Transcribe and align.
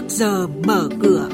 trước 0.00 0.08
giờ 0.08 0.46
mở 0.46 0.88
cửa. 1.02 1.28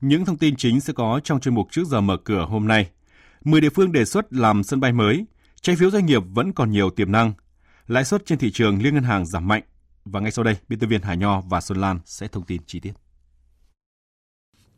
Những 0.00 0.24
thông 0.24 0.36
tin 0.36 0.56
chính 0.56 0.80
sẽ 0.80 0.92
có 0.92 1.20
trong 1.24 1.40
chuyên 1.40 1.54
mục 1.54 1.66
trước 1.70 1.86
giờ 1.86 2.00
mở 2.00 2.16
cửa 2.16 2.46
hôm 2.48 2.68
nay. 2.68 2.90
10 3.44 3.60
địa 3.60 3.70
phương 3.70 3.92
đề 3.92 4.04
xuất 4.04 4.32
làm 4.32 4.62
sân 4.62 4.80
bay 4.80 4.92
mới, 4.92 5.26
trái 5.60 5.76
phiếu 5.76 5.90
doanh 5.90 6.06
nghiệp 6.06 6.22
vẫn 6.34 6.52
còn 6.52 6.70
nhiều 6.70 6.90
tiềm 6.90 7.12
năng. 7.12 7.32
Lãi 7.86 8.04
suất 8.04 8.26
trên 8.26 8.38
thị 8.38 8.50
trường 8.50 8.82
liên 8.82 8.94
ngân 8.94 9.04
hàng 9.04 9.26
giảm 9.26 9.48
mạnh. 9.48 9.62
Và 10.04 10.20
ngay 10.20 10.30
sau 10.30 10.44
đây, 10.44 10.56
biên 10.68 10.78
tập 10.78 10.86
viên 10.86 11.02
Hà 11.02 11.14
Nho 11.14 11.40
và 11.40 11.60
Xuân 11.60 11.80
Lan 11.80 12.00
sẽ 12.04 12.28
thông 12.28 12.44
tin 12.44 12.62
chi 12.66 12.80
tiết. 12.80 12.92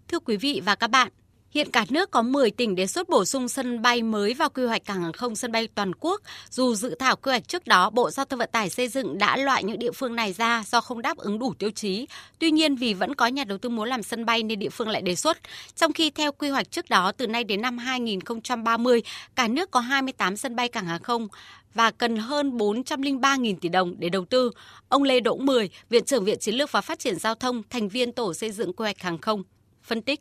Thưa 0.08 0.18
quý 0.20 0.36
vị 0.36 0.60
và 0.64 0.74
các 0.74 0.90
bạn, 0.90 1.12
Hiện 1.54 1.70
cả 1.70 1.84
nước 1.88 2.10
có 2.10 2.22
10 2.22 2.50
tỉnh 2.50 2.74
đề 2.74 2.86
xuất 2.86 3.08
bổ 3.08 3.24
sung 3.24 3.48
sân 3.48 3.82
bay 3.82 4.02
mới 4.02 4.34
vào 4.34 4.48
quy 4.48 4.64
hoạch 4.64 4.84
cảng 4.84 5.02
hàng 5.02 5.12
không 5.12 5.36
sân 5.36 5.52
bay 5.52 5.68
toàn 5.74 5.92
quốc. 6.00 6.20
Dù 6.50 6.74
dự 6.74 6.94
thảo 6.98 7.16
quy 7.16 7.30
hoạch 7.30 7.48
trước 7.48 7.66
đó, 7.66 7.90
Bộ 7.90 8.10
Giao 8.10 8.26
thông 8.26 8.38
Vận 8.38 8.48
tải 8.52 8.70
xây 8.70 8.88
dựng 8.88 9.18
đã 9.18 9.36
loại 9.36 9.64
những 9.64 9.78
địa 9.78 9.92
phương 9.92 10.16
này 10.16 10.32
ra 10.32 10.64
do 10.66 10.80
không 10.80 11.02
đáp 11.02 11.16
ứng 11.16 11.38
đủ 11.38 11.54
tiêu 11.58 11.70
chí. 11.70 12.06
Tuy 12.38 12.50
nhiên 12.50 12.76
vì 12.76 12.94
vẫn 12.94 13.14
có 13.14 13.26
nhà 13.26 13.44
đầu 13.44 13.58
tư 13.58 13.68
muốn 13.68 13.88
làm 13.88 14.02
sân 14.02 14.24
bay 14.26 14.42
nên 14.42 14.58
địa 14.58 14.68
phương 14.68 14.88
lại 14.88 15.02
đề 15.02 15.16
xuất. 15.16 15.38
Trong 15.76 15.92
khi 15.92 16.10
theo 16.10 16.32
quy 16.32 16.48
hoạch 16.48 16.70
trước 16.70 16.90
đó, 16.90 17.12
từ 17.12 17.26
nay 17.26 17.44
đến 17.44 17.60
năm 17.60 17.78
2030, 17.78 19.02
cả 19.34 19.48
nước 19.48 19.70
có 19.70 19.80
28 19.80 20.36
sân 20.36 20.56
bay 20.56 20.68
cảng 20.68 20.86
hàng 20.86 21.02
không 21.02 21.28
và 21.74 21.90
cần 21.90 22.16
hơn 22.16 22.56
403.000 22.58 23.56
tỷ 23.60 23.68
đồng 23.68 23.94
để 23.98 24.08
đầu 24.08 24.24
tư. 24.24 24.50
Ông 24.88 25.02
Lê 25.02 25.20
Đỗ 25.20 25.36
Mười, 25.36 25.70
Viện 25.88 26.04
trưởng 26.04 26.24
Viện 26.24 26.38
Chiến 26.38 26.54
lược 26.54 26.72
và 26.72 26.80
Phát 26.80 26.98
triển 26.98 27.18
Giao 27.18 27.34
thông, 27.34 27.62
thành 27.70 27.88
viên 27.88 28.12
Tổ 28.12 28.34
xây 28.34 28.52
dựng 28.52 28.72
quy 28.72 28.82
hoạch 28.82 29.00
hàng 29.02 29.18
không, 29.18 29.42
phân 29.82 30.02
tích 30.02 30.20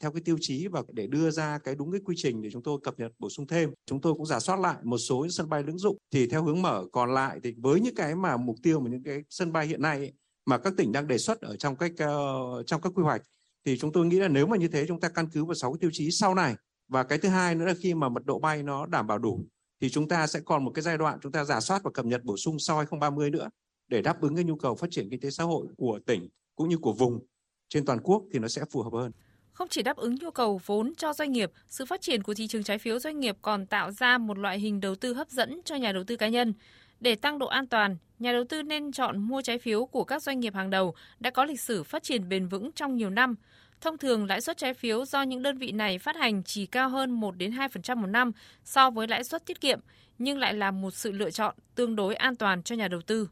theo 0.00 0.12
cái 0.12 0.22
tiêu 0.24 0.36
chí 0.40 0.68
và 0.68 0.82
để 0.92 1.06
đưa 1.06 1.30
ra 1.30 1.58
cái 1.58 1.74
đúng 1.74 1.92
cái 1.92 2.00
quy 2.04 2.14
trình 2.18 2.42
để 2.42 2.50
chúng 2.50 2.62
tôi 2.62 2.78
cập 2.82 2.98
nhật 2.98 3.12
bổ 3.18 3.28
sung 3.30 3.46
thêm. 3.46 3.72
Chúng 3.86 4.00
tôi 4.00 4.14
cũng 4.14 4.26
giả 4.26 4.40
soát 4.40 4.60
lại 4.60 4.76
một 4.82 4.98
số 4.98 5.28
sân 5.28 5.48
bay 5.48 5.62
lưỡng 5.62 5.78
dụng. 5.78 5.98
Thì 6.10 6.26
theo 6.26 6.44
hướng 6.44 6.62
mở 6.62 6.84
còn 6.92 7.14
lại 7.14 7.40
thì 7.42 7.54
với 7.58 7.80
những 7.80 7.94
cái 7.94 8.14
mà 8.14 8.36
mục 8.36 8.56
tiêu 8.62 8.80
mà 8.80 8.90
những 8.90 9.02
cái 9.02 9.22
sân 9.30 9.52
bay 9.52 9.66
hiện 9.66 9.82
nay 9.82 9.98
ấy, 9.98 10.12
mà 10.46 10.58
các 10.58 10.74
tỉnh 10.76 10.92
đang 10.92 11.06
đề 11.06 11.18
xuất 11.18 11.40
ở 11.40 11.56
trong 11.56 11.76
cách 11.76 11.92
uh, 11.92 12.66
trong 12.66 12.80
các 12.80 12.92
quy 12.94 13.02
hoạch 13.02 13.22
thì 13.66 13.78
chúng 13.78 13.92
tôi 13.92 14.06
nghĩ 14.06 14.16
là 14.16 14.28
nếu 14.28 14.46
mà 14.46 14.56
như 14.56 14.68
thế 14.68 14.84
chúng 14.88 15.00
ta 15.00 15.08
căn 15.08 15.28
cứ 15.32 15.44
vào 15.44 15.54
sáu 15.54 15.72
cái 15.72 15.78
tiêu 15.80 15.90
chí 15.92 16.10
sau 16.10 16.34
này. 16.34 16.54
Và 16.88 17.02
cái 17.02 17.18
thứ 17.18 17.28
hai 17.28 17.54
nữa 17.54 17.64
là 17.64 17.74
khi 17.80 17.94
mà 17.94 18.08
mật 18.08 18.24
độ 18.24 18.38
bay 18.38 18.62
nó 18.62 18.86
đảm 18.86 19.06
bảo 19.06 19.18
đủ 19.18 19.44
thì 19.80 19.90
chúng 19.90 20.08
ta 20.08 20.26
sẽ 20.26 20.40
còn 20.40 20.64
một 20.64 20.70
cái 20.70 20.82
giai 20.82 20.98
đoạn 20.98 21.18
chúng 21.22 21.32
ta 21.32 21.44
giả 21.44 21.60
soát 21.60 21.82
và 21.84 21.90
cập 21.90 22.04
nhật 22.04 22.24
bổ 22.24 22.36
sung 22.36 22.58
sau 22.58 22.76
2030 22.76 23.30
nữa 23.30 23.48
để 23.88 24.02
đáp 24.02 24.20
ứng 24.20 24.34
cái 24.34 24.44
nhu 24.44 24.56
cầu 24.56 24.74
phát 24.74 24.86
triển 24.90 25.10
kinh 25.10 25.20
tế 25.20 25.30
xã 25.30 25.44
hội 25.44 25.66
của 25.76 26.00
tỉnh 26.06 26.28
cũng 26.56 26.68
như 26.68 26.78
của 26.78 26.92
vùng 26.92 27.26
trên 27.68 27.84
toàn 27.84 28.00
quốc 28.00 28.24
thì 28.32 28.38
nó 28.38 28.48
sẽ 28.48 28.64
phù 28.70 28.82
hợp 28.82 28.92
hơn. 28.92 29.12
Không 29.54 29.68
chỉ 29.68 29.82
đáp 29.82 29.96
ứng 29.96 30.14
nhu 30.14 30.30
cầu 30.30 30.60
vốn 30.66 30.92
cho 30.96 31.12
doanh 31.12 31.32
nghiệp, 31.32 31.50
sự 31.68 31.86
phát 31.86 32.00
triển 32.00 32.22
của 32.22 32.34
thị 32.34 32.46
trường 32.46 32.62
trái 32.62 32.78
phiếu 32.78 32.98
doanh 32.98 33.20
nghiệp 33.20 33.36
còn 33.42 33.66
tạo 33.66 33.90
ra 33.90 34.18
một 34.18 34.38
loại 34.38 34.58
hình 34.58 34.80
đầu 34.80 34.94
tư 34.94 35.14
hấp 35.14 35.28
dẫn 35.28 35.60
cho 35.64 35.76
nhà 35.76 35.92
đầu 35.92 36.04
tư 36.04 36.16
cá 36.16 36.28
nhân. 36.28 36.54
Để 37.00 37.14
tăng 37.14 37.38
độ 37.38 37.46
an 37.46 37.66
toàn, 37.66 37.96
nhà 38.18 38.32
đầu 38.32 38.44
tư 38.48 38.62
nên 38.62 38.92
chọn 38.92 39.18
mua 39.18 39.42
trái 39.42 39.58
phiếu 39.58 39.86
của 39.86 40.04
các 40.04 40.22
doanh 40.22 40.40
nghiệp 40.40 40.54
hàng 40.54 40.70
đầu 40.70 40.94
đã 41.20 41.30
có 41.30 41.44
lịch 41.44 41.60
sử 41.60 41.82
phát 41.82 42.02
triển 42.02 42.28
bền 42.28 42.48
vững 42.48 42.72
trong 42.72 42.96
nhiều 42.96 43.10
năm. 43.10 43.34
Thông 43.80 43.98
thường, 43.98 44.26
lãi 44.26 44.40
suất 44.40 44.56
trái 44.56 44.74
phiếu 44.74 45.04
do 45.04 45.22
những 45.22 45.42
đơn 45.42 45.58
vị 45.58 45.72
này 45.72 45.98
phát 45.98 46.16
hành 46.16 46.42
chỉ 46.42 46.66
cao 46.66 46.88
hơn 46.88 47.10
1 47.10 47.36
đến 47.36 47.50
2% 47.50 47.96
một 47.96 48.06
năm 48.06 48.32
so 48.64 48.90
với 48.90 49.08
lãi 49.08 49.24
suất 49.24 49.46
tiết 49.46 49.60
kiệm, 49.60 49.80
nhưng 50.18 50.38
lại 50.38 50.54
là 50.54 50.70
một 50.70 50.90
sự 50.90 51.12
lựa 51.12 51.30
chọn 51.30 51.54
tương 51.74 51.96
đối 51.96 52.14
an 52.14 52.36
toàn 52.36 52.62
cho 52.62 52.76
nhà 52.76 52.88
đầu 52.88 53.00
tư. 53.00 53.28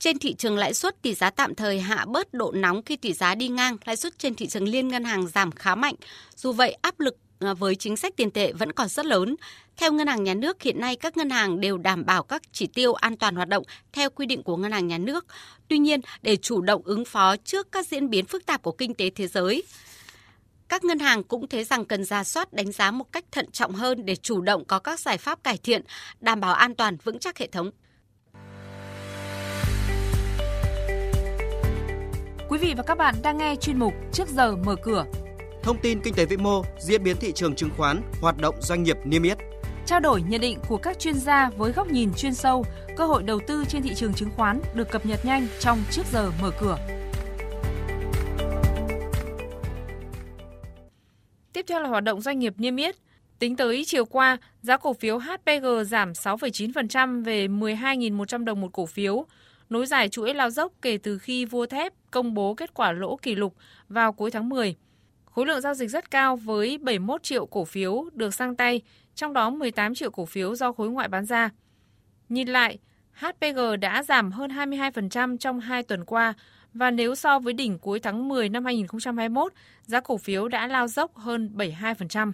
Trên 0.00 0.18
thị 0.18 0.34
trường 0.34 0.58
lãi 0.58 0.74
suất 0.74 1.02
tỷ 1.02 1.14
giá 1.14 1.30
tạm 1.30 1.54
thời 1.54 1.80
hạ 1.80 2.04
bớt 2.08 2.34
độ 2.34 2.52
nóng 2.52 2.82
khi 2.82 2.96
tỷ 2.96 3.12
giá 3.12 3.34
đi 3.34 3.48
ngang, 3.48 3.76
lãi 3.84 3.96
suất 3.96 4.18
trên 4.18 4.34
thị 4.34 4.46
trường 4.46 4.68
liên 4.68 4.88
ngân 4.88 5.04
hàng 5.04 5.26
giảm 5.28 5.52
khá 5.52 5.74
mạnh. 5.74 5.94
Dù 6.36 6.52
vậy, 6.52 6.76
áp 6.82 7.00
lực 7.00 7.16
ờ, 7.38 7.54
với 7.54 7.76
chính 7.76 7.96
sách 7.96 8.16
tiền 8.16 8.30
tệ 8.30 8.52
vẫn 8.52 8.72
còn 8.72 8.88
rất 8.88 9.06
lớn. 9.06 9.36
Theo 9.76 9.92
Ngân 9.92 10.06
hàng 10.06 10.24
Nhà 10.24 10.34
nước, 10.34 10.62
hiện 10.62 10.80
nay 10.80 10.96
các 10.96 11.16
ngân 11.16 11.30
hàng 11.30 11.60
đều 11.60 11.78
đảm 11.78 12.06
bảo 12.06 12.22
các 12.22 12.42
chỉ 12.52 12.66
tiêu 12.66 12.94
an 12.94 13.16
toàn 13.16 13.36
hoạt 13.36 13.48
động 13.48 13.62
theo 13.92 14.10
quy 14.10 14.26
định 14.26 14.42
của 14.42 14.56
Ngân 14.56 14.72
hàng 14.72 14.86
Nhà 14.88 14.98
nước. 14.98 15.26
Tuy 15.68 15.78
nhiên, 15.78 16.00
để 16.22 16.36
chủ 16.36 16.60
động 16.60 16.82
ứng 16.84 17.04
phó 17.04 17.36
trước 17.36 17.72
các 17.72 17.86
diễn 17.86 18.10
biến 18.10 18.24
phức 18.24 18.46
tạp 18.46 18.62
của 18.62 18.72
kinh 18.72 18.94
tế 18.94 19.10
thế 19.10 19.26
giới, 19.26 19.62
các 20.68 20.84
ngân 20.84 20.98
hàng 20.98 21.24
cũng 21.24 21.48
thấy 21.48 21.64
rằng 21.64 21.84
cần 21.84 22.04
ra 22.04 22.24
soát 22.24 22.52
đánh 22.52 22.72
giá 22.72 22.90
một 22.90 23.12
cách 23.12 23.24
thận 23.32 23.50
trọng 23.50 23.72
hơn 23.72 24.06
để 24.06 24.16
chủ 24.16 24.40
động 24.40 24.64
có 24.64 24.78
các 24.78 25.00
giải 25.00 25.18
pháp 25.18 25.44
cải 25.44 25.58
thiện, 25.58 25.82
đảm 26.20 26.40
bảo 26.40 26.54
an 26.54 26.74
toàn 26.74 26.96
vững 27.04 27.18
chắc 27.18 27.38
hệ 27.38 27.46
thống. 27.46 27.70
Vị 32.60 32.74
và 32.76 32.82
các 32.82 32.98
bạn 32.98 33.14
đang 33.22 33.38
nghe 33.38 33.56
chuyên 33.56 33.78
mục 33.78 33.94
Trước 34.12 34.28
giờ 34.28 34.56
mở 34.56 34.76
cửa. 34.82 35.04
Thông 35.62 35.78
tin 35.82 36.00
kinh 36.00 36.14
tế 36.14 36.24
vĩ 36.24 36.36
mô, 36.36 36.62
diễn 36.78 37.02
biến 37.02 37.16
thị 37.16 37.32
trường 37.32 37.54
chứng 37.54 37.70
khoán, 37.76 38.02
hoạt 38.20 38.38
động 38.38 38.54
doanh 38.60 38.82
nghiệp 38.82 38.96
niêm 39.04 39.22
yết. 39.22 39.38
Trao 39.86 40.00
đổi 40.00 40.22
nhận 40.22 40.40
định 40.40 40.58
của 40.68 40.76
các 40.76 40.98
chuyên 40.98 41.14
gia 41.14 41.50
với 41.50 41.72
góc 41.72 41.88
nhìn 41.88 42.14
chuyên 42.14 42.34
sâu, 42.34 42.64
cơ 42.96 43.06
hội 43.06 43.22
đầu 43.22 43.40
tư 43.46 43.64
trên 43.68 43.82
thị 43.82 43.94
trường 43.94 44.14
chứng 44.14 44.30
khoán 44.36 44.60
được 44.74 44.90
cập 44.90 45.06
nhật 45.06 45.24
nhanh 45.24 45.46
trong 45.60 45.78
Trước 45.90 46.02
giờ 46.12 46.30
mở 46.42 46.50
cửa. 46.60 46.78
Tiếp 51.52 51.64
theo 51.68 51.80
là 51.80 51.88
hoạt 51.88 52.04
động 52.04 52.20
doanh 52.20 52.38
nghiệp 52.38 52.54
niêm 52.56 52.76
yết. 52.76 52.96
Tính 53.38 53.56
tới 53.56 53.84
chiều 53.86 54.04
qua, 54.04 54.38
giá 54.62 54.76
cổ 54.76 54.92
phiếu 54.92 55.18
HPG 55.18 55.66
giảm 55.86 56.12
6,9% 56.12 57.24
về 57.24 57.48
12.100 57.48 58.44
đồng 58.44 58.60
một 58.60 58.68
cổ 58.72 58.86
phiếu, 58.86 59.26
nối 59.70 59.86
dài 59.86 60.08
chuỗi 60.08 60.34
lao 60.34 60.50
dốc 60.50 60.72
kể 60.82 60.98
từ 60.98 61.18
khi 61.18 61.44
vua 61.44 61.66
thép 61.66 61.92
công 62.10 62.34
bố 62.34 62.54
kết 62.54 62.74
quả 62.74 62.92
lỗ 62.92 63.16
kỷ 63.16 63.34
lục 63.34 63.54
vào 63.88 64.12
cuối 64.12 64.30
tháng 64.30 64.48
10. 64.48 64.76
Khối 65.24 65.46
lượng 65.46 65.60
giao 65.60 65.74
dịch 65.74 65.90
rất 65.90 66.10
cao 66.10 66.36
với 66.36 66.78
71 66.78 67.22
triệu 67.22 67.46
cổ 67.46 67.64
phiếu 67.64 68.04
được 68.12 68.34
sang 68.34 68.56
tay, 68.56 68.80
trong 69.14 69.32
đó 69.32 69.50
18 69.50 69.94
triệu 69.94 70.10
cổ 70.10 70.26
phiếu 70.26 70.54
do 70.54 70.72
khối 70.72 70.90
ngoại 70.90 71.08
bán 71.08 71.24
ra. 71.24 71.50
Nhìn 72.28 72.48
lại, 72.48 72.78
HPG 73.12 73.80
đã 73.80 74.02
giảm 74.02 74.32
hơn 74.32 74.50
22% 74.50 75.36
trong 75.36 75.60
2 75.60 75.82
tuần 75.82 76.04
qua 76.04 76.34
và 76.74 76.90
nếu 76.90 77.14
so 77.14 77.38
với 77.38 77.52
đỉnh 77.52 77.78
cuối 77.78 78.00
tháng 78.00 78.28
10 78.28 78.48
năm 78.48 78.64
2021, 78.64 79.52
giá 79.82 80.00
cổ 80.00 80.16
phiếu 80.18 80.48
đã 80.48 80.66
lao 80.66 80.88
dốc 80.88 81.16
hơn 81.16 81.50
72%. 81.56 82.32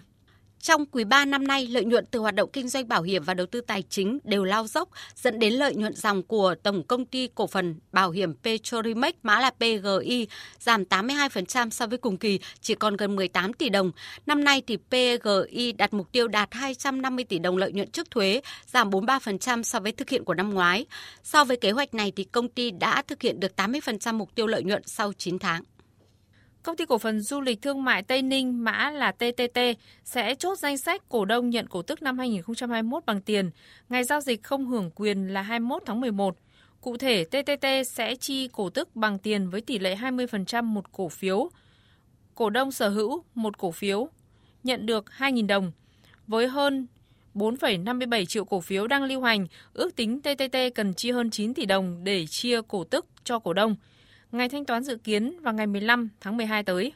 Trong 0.61 0.85
quý 0.85 1.03
3 1.03 1.25
năm 1.25 1.47
nay, 1.47 1.67
lợi 1.67 1.85
nhuận 1.85 2.05
từ 2.11 2.19
hoạt 2.19 2.35
động 2.35 2.49
kinh 2.53 2.67
doanh 2.67 2.87
bảo 2.87 3.01
hiểm 3.01 3.23
và 3.23 3.33
đầu 3.33 3.47
tư 3.47 3.61
tài 3.61 3.83
chính 3.89 4.19
đều 4.23 4.43
lao 4.43 4.67
dốc, 4.67 4.89
dẫn 5.15 5.39
đến 5.39 5.53
lợi 5.53 5.75
nhuận 5.75 5.95
dòng 5.95 6.23
của 6.23 6.55
Tổng 6.63 6.83
Công 6.83 7.05
ty 7.05 7.29
Cổ 7.35 7.47
phần 7.47 7.75
Bảo 7.91 8.11
hiểm 8.11 8.35
Petrolimex 8.43 9.13
mã 9.23 9.39
là 9.39 9.51
PGI 9.51 10.27
giảm 10.59 10.83
82% 10.83 11.69
so 11.69 11.87
với 11.87 11.97
cùng 11.97 12.17
kỳ, 12.17 12.39
chỉ 12.61 12.75
còn 12.75 12.95
gần 12.95 13.15
18 13.15 13.53
tỷ 13.53 13.69
đồng. 13.69 13.91
Năm 14.25 14.43
nay 14.43 14.61
thì 14.67 14.77
PGI 14.77 15.71
đặt 15.71 15.93
mục 15.93 16.11
tiêu 16.11 16.27
đạt 16.27 16.53
250 16.53 17.25
tỷ 17.25 17.39
đồng 17.39 17.57
lợi 17.57 17.71
nhuận 17.71 17.91
trước 17.91 18.11
thuế, 18.11 18.41
giảm 18.65 18.89
43% 18.89 19.63
so 19.63 19.79
với 19.79 19.91
thực 19.91 20.09
hiện 20.09 20.23
của 20.23 20.33
năm 20.33 20.53
ngoái. 20.53 20.85
So 21.23 21.43
với 21.43 21.57
kế 21.57 21.71
hoạch 21.71 21.93
này 21.93 22.11
thì 22.15 22.23
công 22.23 22.49
ty 22.49 22.71
đã 22.71 23.01
thực 23.01 23.21
hiện 23.21 23.39
được 23.39 23.51
80% 23.55 24.13
mục 24.13 24.35
tiêu 24.35 24.47
lợi 24.47 24.63
nhuận 24.63 24.81
sau 24.85 25.13
9 25.13 25.39
tháng. 25.39 25.63
Công 26.67 26.75
ty 26.75 26.85
cổ 26.85 26.97
phần 26.97 27.21
du 27.21 27.41
lịch 27.41 27.61
thương 27.61 27.83
mại 27.83 28.03
Tây 28.03 28.21
Ninh 28.21 28.63
mã 28.63 28.91
là 28.91 29.11
TTT 29.11 29.59
sẽ 30.03 30.35
chốt 30.35 30.57
danh 30.57 30.77
sách 30.77 31.09
cổ 31.09 31.25
đông 31.25 31.49
nhận 31.49 31.67
cổ 31.67 31.81
tức 31.81 32.01
năm 32.01 32.17
2021 32.17 33.05
bằng 33.05 33.21
tiền. 33.21 33.51
Ngày 33.89 34.03
giao 34.03 34.21
dịch 34.21 34.43
không 34.43 34.67
hưởng 34.67 34.91
quyền 34.95 35.27
là 35.27 35.41
21 35.41 35.83
tháng 35.85 36.01
11. 36.01 36.35
Cụ 36.81 36.97
thể, 36.97 37.23
TTT 37.23 37.65
sẽ 37.87 38.15
chi 38.15 38.47
cổ 38.47 38.69
tức 38.69 38.95
bằng 38.95 39.19
tiền 39.19 39.49
với 39.49 39.61
tỷ 39.61 39.79
lệ 39.79 39.95
20% 39.95 40.63
một 40.63 40.91
cổ 40.91 41.09
phiếu. 41.09 41.49
Cổ 42.35 42.49
đông 42.49 42.71
sở 42.71 42.89
hữu 42.89 43.23
một 43.35 43.57
cổ 43.57 43.71
phiếu 43.71 44.07
nhận 44.63 44.85
được 44.85 45.05
2.000 45.17 45.47
đồng. 45.47 45.71
Với 46.27 46.47
hơn 46.47 46.87
4,57 47.35 48.25
triệu 48.25 48.45
cổ 48.45 48.61
phiếu 48.61 48.87
đang 48.87 49.03
lưu 49.03 49.21
hành, 49.21 49.47
ước 49.73 49.95
tính 49.95 50.21
TTT 50.21 50.57
cần 50.75 50.93
chi 50.93 51.11
hơn 51.11 51.31
9 51.31 51.53
tỷ 51.53 51.65
đồng 51.65 52.03
để 52.03 52.25
chia 52.25 52.61
cổ 52.67 52.83
tức 52.83 53.05
cho 53.23 53.39
cổ 53.39 53.53
đông. 53.53 53.75
Ngày 54.31 54.49
thanh 54.49 54.65
toán 54.65 54.83
dự 54.83 54.97
kiến 55.03 55.39
vào 55.41 55.53
ngày 55.53 55.67
15 55.67 56.09
tháng 56.21 56.37
12 56.37 56.63
tới. 56.63 56.93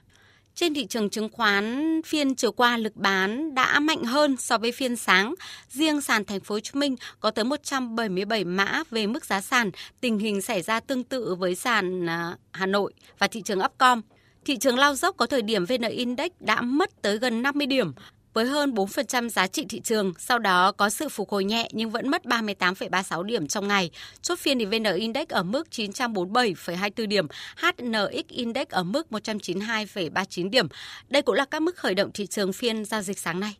Trên 0.55 0.73
thị 0.73 0.85
trường 0.85 1.09
chứng 1.09 1.29
khoán, 1.29 2.01
phiên 2.05 2.35
chiều 2.35 2.51
qua 2.51 2.77
lực 2.77 2.95
bán 2.95 3.55
đã 3.55 3.79
mạnh 3.79 4.03
hơn 4.03 4.37
so 4.37 4.57
với 4.57 4.71
phiên 4.71 4.95
sáng. 4.95 5.35
Riêng 5.69 6.01
sàn 6.01 6.25
thành 6.25 6.39
phố 6.39 6.55
Hồ 6.55 6.59
Chí 6.59 6.71
Minh 6.73 6.95
có 7.19 7.31
tới 7.31 7.45
177 7.45 8.43
mã 8.43 8.83
về 8.89 9.07
mức 9.07 9.25
giá 9.25 9.41
sàn, 9.41 9.71
tình 10.01 10.19
hình 10.19 10.41
xảy 10.41 10.61
ra 10.61 10.79
tương 10.79 11.03
tự 11.03 11.35
với 11.35 11.55
sàn 11.55 12.09
à, 12.09 12.37
Hà 12.51 12.65
Nội 12.65 12.93
và 13.17 13.27
thị 13.27 13.41
trường 13.41 13.59
Upcom. 13.59 14.01
Thị 14.45 14.57
trường 14.57 14.77
lao 14.77 14.95
dốc 14.95 15.17
có 15.17 15.25
thời 15.25 15.41
điểm 15.41 15.65
VN 15.65 15.81
Index 15.81 16.31
đã 16.39 16.61
mất 16.61 17.01
tới 17.01 17.17
gần 17.17 17.41
50 17.41 17.67
điểm, 17.67 17.93
với 18.33 18.45
hơn 18.45 18.73
4% 18.73 19.29
giá 19.29 19.47
trị 19.47 19.65
thị 19.69 19.79
trường, 19.79 20.13
sau 20.19 20.39
đó 20.39 20.71
có 20.71 20.89
sự 20.89 21.09
phục 21.09 21.29
hồi 21.29 21.43
nhẹ 21.43 21.69
nhưng 21.71 21.89
vẫn 21.89 22.09
mất 22.09 22.23
38,36 22.23 23.23
điểm 23.23 23.47
trong 23.47 23.67
ngày. 23.67 23.91
Chốt 24.21 24.39
phiên 24.39 24.59
thì 24.59 24.65
VN 24.65 24.83
Index 24.83 25.27
ở 25.27 25.43
mức 25.43 25.67
947,24 25.71 27.07
điểm, 27.07 27.27
HNX 27.57 28.27
Index 28.27 28.67
ở 28.69 28.83
mức 28.83 29.07
192,39 29.09 30.49
điểm. 30.49 30.67
Đây 31.09 31.21
cũng 31.21 31.35
là 31.35 31.45
các 31.45 31.61
mức 31.61 31.75
khởi 31.75 31.95
động 31.95 32.11
thị 32.13 32.27
trường 32.27 32.53
phiên 32.53 32.85
giao 32.85 33.01
dịch 33.01 33.19
sáng 33.19 33.39
nay. 33.39 33.55